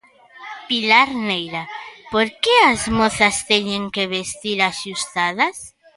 [0.67, 1.63] Pilar Neira:
[2.11, 5.57] Por que as mozas teñen que vestir axustadas?